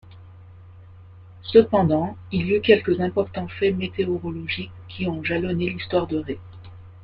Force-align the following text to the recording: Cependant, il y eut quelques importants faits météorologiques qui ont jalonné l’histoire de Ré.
Cependant, 1.43 2.17
il 2.31 2.47
y 2.47 2.55
eut 2.55 2.61
quelques 2.61 2.99
importants 3.01 3.47
faits 3.47 3.75
météorologiques 3.77 4.71
qui 4.89 5.07
ont 5.07 5.23
jalonné 5.23 5.69
l’histoire 5.69 6.07
de 6.07 6.17
Ré. 6.17 6.39